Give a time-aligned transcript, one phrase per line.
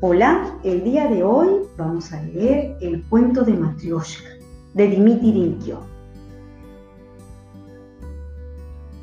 [0.00, 4.28] Hola, el día de hoy vamos a leer el cuento de Matryoshka
[4.74, 5.80] de Dmitri Rinkio.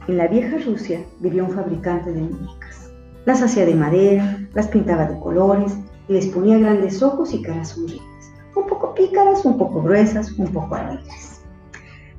[0.07, 2.89] En la vieja Rusia vivía un fabricante de muñecas.
[3.25, 5.77] Las hacía de madera, las pintaba de colores
[6.07, 10.47] y les ponía grandes ojos y caras sonrientes, un poco pícaras, un poco gruesas, un
[10.47, 11.41] poco alegres.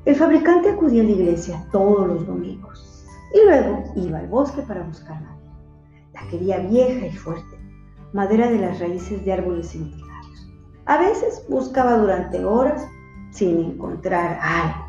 [0.05, 4.83] El fabricante acudía a la iglesia todos los domingos y luego iba al bosque para
[4.83, 5.51] buscar madera.
[6.13, 7.56] La quería vieja y fuerte
[8.13, 10.47] madera de las raíces de árboles centenarios.
[10.85, 12.87] A veces buscaba durante horas
[13.31, 14.85] sin encontrar algo.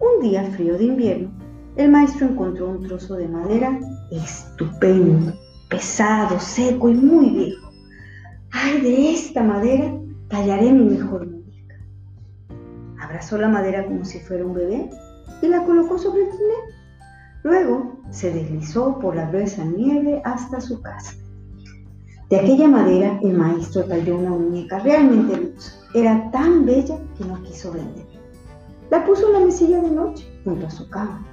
[0.00, 1.30] Un día frío de invierno,
[1.76, 3.78] el maestro encontró un trozo de madera
[4.10, 5.34] estupendo,
[5.68, 7.70] pesado, seco y muy viejo.
[8.52, 9.92] ¡Ay, de esta madera
[10.28, 11.76] tallaré mi mejor muñeca!
[13.00, 14.90] Abrazó la madera como si fuera un bebé
[15.42, 16.56] y la colocó sobre el trineo.
[17.42, 21.12] Luego se deslizó por la gruesa nieve hasta su casa.
[22.28, 25.72] De aquella madera el maestro talló una muñeca realmente hermosa.
[25.94, 28.04] Era tan bella que no quiso vender.
[28.90, 31.24] La puso en la mesilla de noche junto a su cama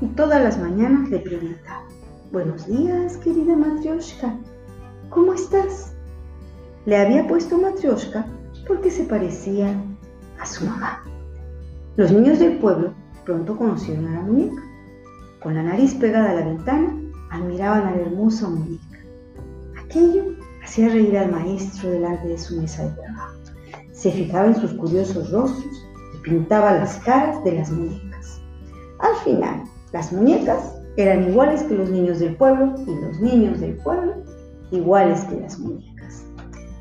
[0.00, 1.84] y todas las mañanas le preguntaba,
[2.30, 4.36] Buenos días, querida Matryoshka,
[5.08, 5.94] ¿cómo estás?
[6.84, 8.26] Le había puesto Matryoshka
[8.66, 9.74] porque se parecía
[10.38, 11.02] a su mamá.
[11.96, 12.92] Los niños del pueblo
[13.24, 14.62] pronto conocieron a la muñeca.
[15.42, 16.94] Con la nariz pegada a la ventana,
[17.30, 18.87] admiraban a la hermosa muñeca.
[19.88, 23.36] Aquello hacía reír al maestro delante de su mesa de trabajo.
[23.92, 28.38] Se fijaba en sus curiosos rostros y pintaba las caras de las muñecas.
[28.98, 33.76] Al final, las muñecas eran iguales que los niños del pueblo y los niños del
[33.76, 34.12] pueblo
[34.70, 36.22] iguales que las muñecas.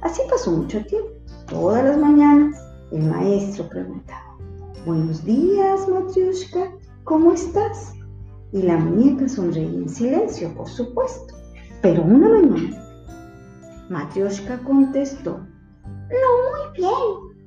[0.02, 1.12] Así pasó mucho tiempo.
[1.46, 4.38] Todas las mañanas el maestro preguntaba,
[4.86, 6.74] Buenos días, Matriushka,
[7.06, 7.94] ¿cómo estás?
[8.52, 11.36] Y la muñeca sonreía en silencio, por supuesto.
[11.82, 12.87] Pero una mañana
[13.90, 15.40] Matryoshka contestó,
[15.86, 17.38] No, muy bien.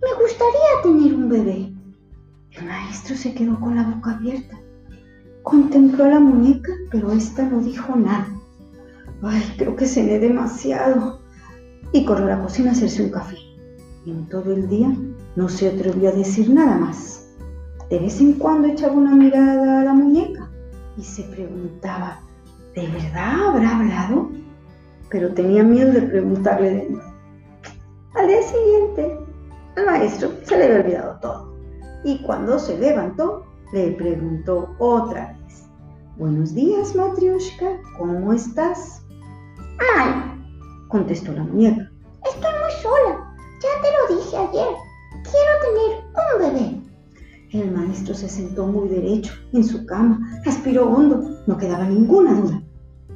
[0.00, 1.72] Me gustaría tener un bebé.
[2.52, 4.56] El maestro se quedó con la boca abierta.
[5.42, 8.28] Contempló a la muñeca, pero ésta no dijo nada.
[9.22, 11.20] Ay, creo que cené demasiado.
[11.92, 13.36] Y corrió a la cocina a hacerse un café.
[14.06, 14.94] En todo el día
[15.34, 17.28] no se atrevió a decir nada más.
[17.90, 20.48] De vez en cuando echaba una mirada a la muñeca
[20.96, 22.20] y se preguntaba,
[22.74, 24.30] ¿de verdad habrá hablado?
[25.10, 27.12] Pero tenía miedo de preguntarle de nuevo.
[28.14, 29.18] Al día siguiente,
[29.76, 31.48] al maestro se le había olvidado todo
[32.04, 35.64] y cuando se levantó, le preguntó otra vez.
[36.16, 39.02] Buenos días, Matryoshka, ¿cómo estás?
[39.76, 40.44] Mal,
[40.88, 41.90] contestó la muñeca.
[42.24, 44.74] Estoy muy sola, ya te lo dije ayer.
[45.22, 46.88] Quiero tener un bebé.
[47.52, 52.62] El maestro se sentó muy derecho en su cama, aspiró hondo, no quedaba ninguna duda.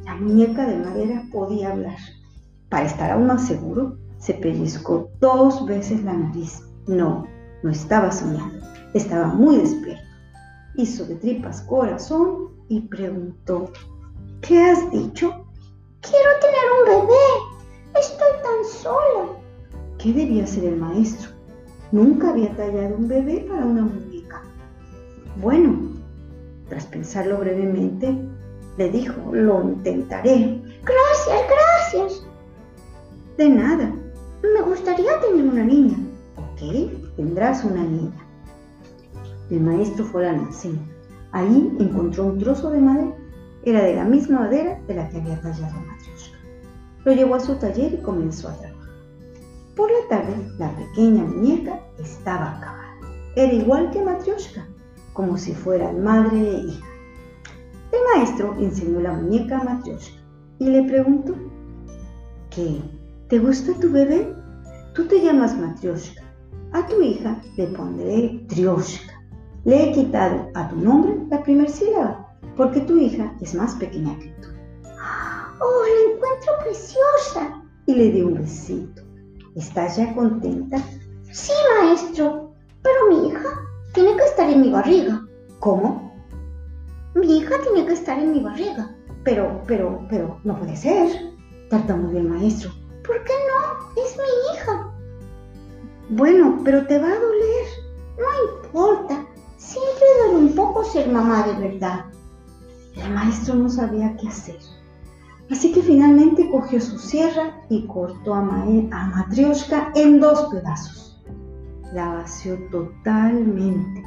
[0.05, 1.99] La muñeca de madera podía hablar.
[2.69, 6.63] Para estar aún más seguro, se pellizcó dos veces la nariz.
[6.87, 7.27] No,
[7.63, 8.65] no estaba soñando,
[8.95, 10.03] estaba muy despierto.
[10.77, 13.71] Hizo de tripas corazón y preguntó,
[14.41, 15.47] ¿qué has dicho?
[16.01, 18.01] Quiero tener un bebé.
[18.01, 19.39] Estoy tan sola.
[19.99, 21.31] ¿Qué debía hacer el maestro?
[21.93, 24.43] Nunca había tallado un bebé para una muñeca.
[25.41, 25.93] Bueno,
[26.69, 28.19] tras pensarlo brevemente,
[28.83, 30.61] le dijo, lo intentaré.
[30.83, 32.27] Gracias, gracias.
[33.37, 33.95] De nada.
[34.43, 35.97] Me gustaría tener una niña.
[36.37, 38.27] Ok, tendrás una niña.
[39.51, 40.81] El maestro fue a la almacén.
[41.31, 43.15] Ahí encontró un trozo de madera.
[43.65, 46.39] Era de la misma madera de la que había tallado Matryoshka.
[47.05, 48.91] Lo llevó a su taller y comenzó a trabajar.
[49.77, 52.95] Por la tarde, la pequeña muñeca estaba acabada.
[53.37, 54.67] Era igual que Matryoshka,
[55.13, 56.92] como si fueran madre e hija.
[58.13, 60.21] El maestro enseñó la muñeca a Matryoshka
[60.59, 61.35] y le preguntó,
[62.51, 62.81] ¿qué?
[63.29, 64.35] ¿Te gusta tu bebé?
[64.95, 66.23] Tú te llamas Matryoshka.
[66.73, 69.13] A tu hija le pondré Tryoshka.
[69.65, 74.19] Le he quitado a tu nombre la primera sílaba porque tu hija es más pequeña
[74.19, 74.49] que tú.
[75.61, 77.63] ¡Oh, la encuentro preciosa!
[77.87, 79.03] Y le dio un besito.
[79.55, 80.77] ¿Estás ya contenta?
[81.31, 83.49] Sí, maestro, pero mi hija
[83.95, 85.27] tiene que estar en mi barriga.
[85.61, 86.12] ¿Cómo?
[87.15, 88.95] Mi hija tiene que estar en mi barriga.
[89.25, 91.09] Pero, pero, pero, no puede ser.
[91.71, 92.71] muy el maestro.
[93.07, 94.03] ¿Por qué no?
[94.03, 94.93] Es mi hija.
[96.11, 97.67] Bueno, pero te va a doler.
[98.19, 99.27] No importa.
[99.57, 102.07] Siempre duele un poco ser mamá de verdad.
[102.97, 104.59] El maestro no sabía qué hacer.
[105.51, 111.23] Así que finalmente cogió su sierra y cortó a, a Matryoshka en dos pedazos.
[111.93, 114.03] La vació totalmente.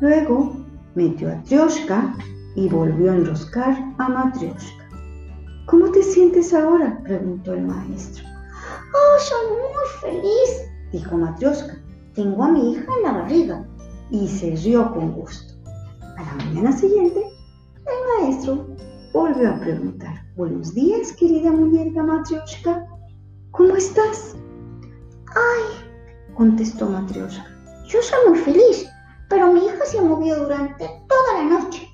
[0.00, 0.63] Luego
[0.94, 2.14] metió a Tryoshka
[2.56, 4.84] y volvió a enroscar a Matryoshka.
[5.66, 7.00] ¿Cómo te sientes ahora?
[7.02, 8.24] preguntó el maestro.
[8.94, 11.76] Oh, soy muy feliz, dijo Matrioshka.
[12.14, 13.66] Tengo a mi hija en la barriga.
[14.10, 15.54] Y se rió con gusto.
[16.16, 18.68] A la mañana siguiente, el maestro
[19.12, 20.14] volvió a preguntar.
[20.36, 22.86] Buenos días, querida muñeca Matrioshka.
[23.50, 24.36] ¿Cómo estás?
[25.34, 27.46] Ay, contestó Matrioshka.
[27.88, 28.86] Yo soy muy feliz,
[29.34, 31.88] pero mi hija se movió durante toda la noche.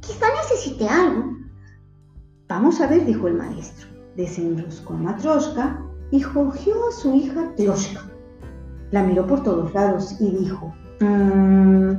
[0.00, 1.32] Quizá necesite algo.
[2.48, 3.88] Vamos a ver, dijo el maestro.
[4.14, 8.02] Desenroscó a Matryoshka y cogió a su hija Trioshka.
[8.90, 11.92] La miró por todos lados y dijo, mmm,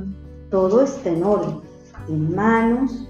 [0.48, 1.60] todo está en orden.
[2.08, 3.08] En manos,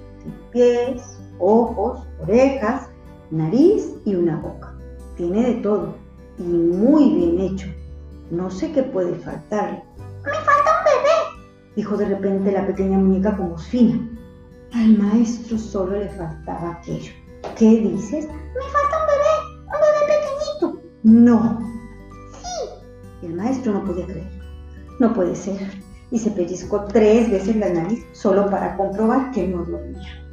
[0.51, 2.89] pies, ojos, orejas,
[3.31, 4.75] nariz y una boca.
[5.19, 5.95] Tiene de todo
[6.39, 7.69] y muy bien hecho.
[8.31, 9.85] No sé qué puede faltarle.
[10.25, 10.68] Me falta
[11.79, 14.01] dijo de repente la pequeña muñeca con voz fina.
[14.73, 17.13] Al maestro solo le faltaba aquello.
[17.57, 18.27] ¿Qué dices?
[18.27, 19.35] Me falta un bebé,
[19.65, 20.83] un bebé pequeñito.
[21.05, 21.61] No.
[22.33, 23.27] Sí.
[23.27, 24.29] El maestro no podía creer.
[24.99, 25.71] No puede ser.
[26.11, 30.27] Y se pellizcó tres veces la nariz solo para comprobar que no dormía.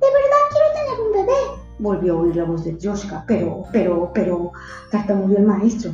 [0.00, 1.62] De verdad quiero tener un bebé.
[1.78, 4.52] Volvió a oír la voz de Joshka, pero, pero, pero,
[4.90, 5.92] tartamudeó el maestro.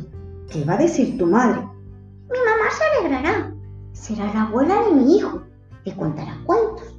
[0.49, 1.59] ¿Qué va a decir tu madre?
[1.59, 3.54] Mi mamá se alegrará.
[4.05, 5.41] Será la abuela de mi hijo.
[5.83, 6.95] Le contará cuentos.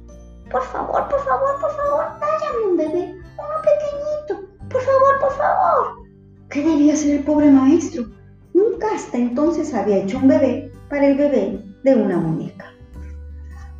[0.51, 4.49] Por favor, por favor, por favor, dállame un bebé, uno pequeñito.
[4.69, 6.05] Por favor, por favor.
[6.49, 8.07] ¿Qué debía ser el pobre maestro?
[8.53, 12.73] Nunca hasta entonces había hecho un bebé para el bebé de una muñeca.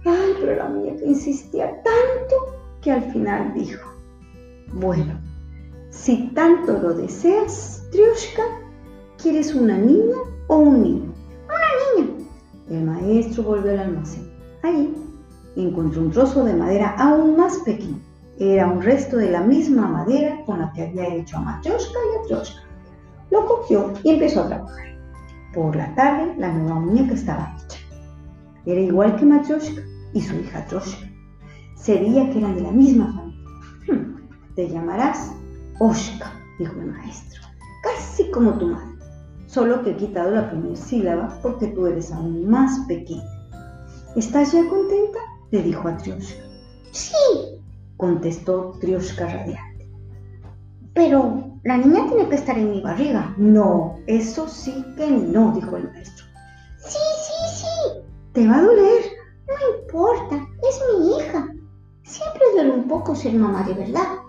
[0.06, 2.36] Ay, pero la muñeca insistía tanto
[2.82, 3.92] que al final dijo,
[4.72, 5.20] bueno,
[5.90, 8.44] si tanto lo deseas, Triushka,
[9.22, 10.16] ¿quieres una niña
[10.48, 11.17] o un niño?
[13.08, 14.30] Maestro volvió al almacén.
[14.64, 14.94] Ahí
[15.56, 18.00] encontró un trozo de madera aún más pequeño.
[18.38, 22.18] Era un resto de la misma madera con la que había hecho a Matryoshka y
[22.18, 22.62] a Trioshka.
[23.32, 24.86] Lo cogió y empezó a trabajar.
[25.54, 27.80] Por la tarde, la nueva muñeca estaba hecha.
[28.66, 29.82] Era igual que Matryoshka
[30.14, 31.08] y su hija Troshka.
[31.76, 33.50] Se veía que eran de la misma familia.
[33.88, 35.32] Hmm, te llamarás
[35.80, 37.42] Oshka, dijo el maestro,
[37.84, 38.97] casi como tu madre,
[39.58, 43.26] solo que he quitado la primera sílaba porque tú eres aún más pequeña.
[44.16, 45.18] ¿Estás ya contenta?
[45.50, 46.44] le dijo a Trioshka.
[46.92, 47.16] Sí,
[47.98, 49.90] contestó Trioshka radiante.
[50.94, 53.34] pero la niña tiene que estar en mi barriga.
[53.38, 56.26] No, eso sí que no, dijo el maestro.
[56.78, 58.02] Sí, sí, sí.
[58.34, 59.02] ¿Te va a doler?
[59.48, 60.36] No importa,
[60.70, 61.52] es mi hija.
[62.04, 64.20] Siempre duele un poco ser mamá de verdad.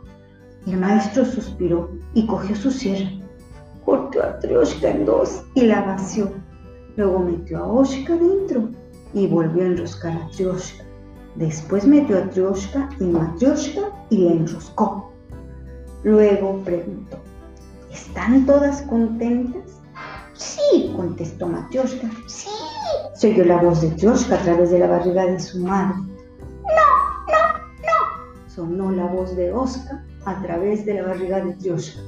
[0.66, 3.27] El maestro suspiró y cogió su sierra.
[3.88, 6.30] Cortó a Trioshka en dos y la vació.
[6.96, 8.68] Luego metió a Oshka dentro
[9.14, 10.84] y volvió a enroscar a Trioshka.
[11.36, 13.80] Después metió a Trioshka y Matryoshka
[14.10, 15.10] y la enroscó.
[16.02, 17.16] Luego preguntó,
[17.90, 19.80] ¿están todas contentas?
[20.34, 22.10] Sí, contestó Matryoshka.
[22.26, 22.50] Sí.
[23.14, 25.96] Se oyó la voz de Trioshka a través de la barriga de su madre.
[25.96, 26.90] No,
[27.26, 28.50] no, no.
[28.54, 32.02] Sonó la voz de Oshka a través de la barriga de Trioshka.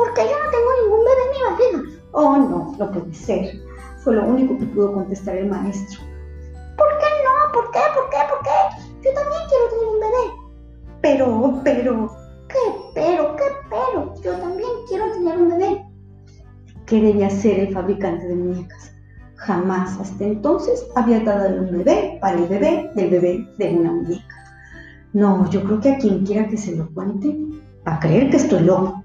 [0.00, 2.00] Porque yo no tengo ningún bebé en mi barriga.
[2.12, 3.60] Oh, no, no puede ser.
[4.02, 6.00] Fue lo único que pudo contestar el maestro.
[6.78, 7.52] ¿Por qué no?
[7.52, 7.80] ¿Por qué?
[7.94, 8.16] ¿Por qué?
[8.30, 8.58] ¿Por qué?
[9.04, 10.24] Yo también quiero tener un bebé.
[11.02, 12.16] Pero, pero,
[12.48, 12.58] ¿Qué
[12.94, 13.36] pero?
[13.36, 14.14] ¿Qué pero?
[14.22, 15.86] Yo también quiero tener un bebé.
[16.86, 18.92] ¿qué debía hacer el fabricante de muñecas?
[19.36, 24.36] Jamás hasta entonces había dado un bebé para el bebé del bebé de una muñeca.
[25.12, 27.36] No, yo creo que a quien quiera que se lo cuente
[27.86, 28.99] va a creer que estoy loco.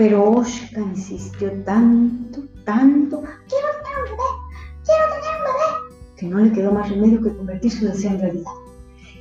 [0.00, 4.30] Pero Oshka insistió tanto, tanto, Quiero tener un bebé.
[4.86, 6.16] Quiero tener un bebé.
[6.16, 8.52] que no le quedó más remedio que convertir su deseo en realidad.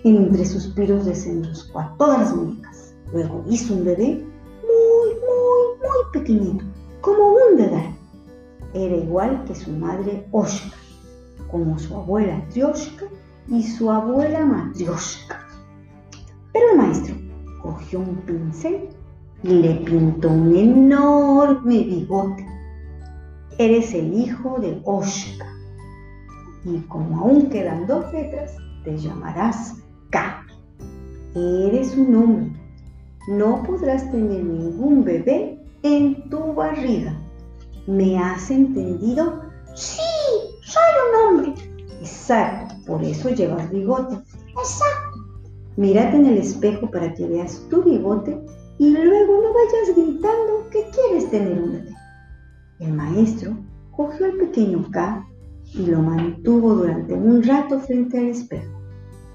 [0.06, 2.96] Y entre suspiros desenroscó a todas las muñecas.
[3.12, 4.26] Luego hizo un bebé
[4.64, 6.64] muy, muy, muy pequeñito,
[7.02, 7.94] como un dedal.
[8.74, 10.78] Era igual que su madre Oshka,
[11.52, 13.06] como su abuela Trioshka
[13.50, 15.46] y su abuela Matryoshka.
[16.54, 17.16] Pero el maestro
[17.62, 18.88] cogió un pincel
[19.44, 22.46] y le pintó un enorme bigote.
[23.58, 25.48] Eres el hijo de Oshka.
[26.66, 29.76] Y como aún quedan dos letras, te llamarás
[30.10, 30.46] K.
[31.36, 32.52] Eres un hombre.
[33.28, 37.16] No podrás tener ningún bebé en tu barriga.
[37.88, 39.42] ¿Me has entendido?
[39.76, 40.02] Sí,
[40.62, 41.54] soy un hombre.
[42.00, 44.16] Exacto, por eso llevas bigote.
[44.48, 45.20] Exacto.
[45.78, 48.42] Mírate en el espejo para que veas tu bigote
[48.80, 51.96] y luego no vayas gritando que quieres tener un bebé.
[52.80, 53.56] El maestro
[53.92, 55.28] cogió al pequeño K
[55.74, 58.80] y lo mantuvo durante un rato frente al espejo.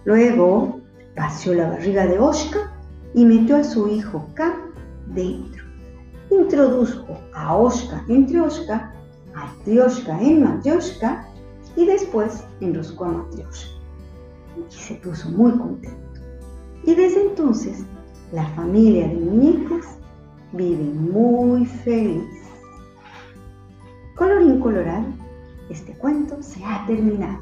[0.06, 0.80] Luego
[1.14, 2.72] vació la barriga de Oshka
[3.12, 4.56] y metió a su hijo K
[5.14, 5.62] dentro.
[6.30, 8.94] Introdujo a Oshka en Trioshka,
[9.34, 11.28] a Trioshka en Matryoshka
[11.76, 13.70] y después enroscó a Matryoshka.
[14.70, 16.20] Y se puso muy contento.
[16.84, 17.84] Y desde entonces
[18.34, 19.86] la familia de muñecos
[20.52, 22.24] vive muy feliz.
[24.16, 25.06] Colorín colorado,
[25.70, 27.38] este cuento se ha terminado.